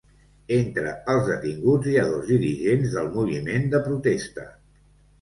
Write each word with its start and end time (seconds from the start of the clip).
Entre 0.55 0.93
els 1.13 1.29
detinguts 1.33 1.91
hi 1.91 1.95
ha 1.99 2.07
dos 2.15 2.25
dirigents 2.33 2.99
del 2.99 3.13
moviment 3.21 3.73
de 3.77 3.87
protesta. 3.89 4.53